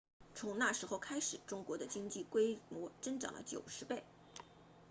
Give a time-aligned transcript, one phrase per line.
[0.33, 4.03] 从那时候开始中国的经济规模增长了90倍